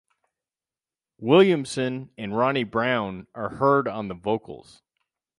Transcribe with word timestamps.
Williamson 1.19 2.09
and 2.17 2.35
Ronnie 2.35 2.63
Browne 2.63 3.27
are 3.35 3.57
heard 3.57 3.87
on 3.87 4.07
the 4.07 4.15
vocals. 4.15 4.81